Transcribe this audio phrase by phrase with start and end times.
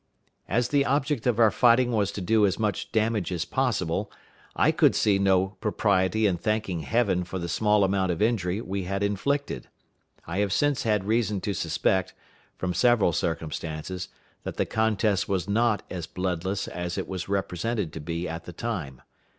[0.49, 4.11] As the object of our fighting was to do as much damage as possible,
[4.55, 8.85] I could see no propriety in thanking Heaven for the small amount of injury we
[8.85, 9.67] had inflicted.
[10.25, 12.15] I have since had reason to suspect,
[12.57, 14.07] from several circumstances,
[14.41, 18.53] that the contest was not as bloodless as it was represented to be at the
[18.53, 19.03] time.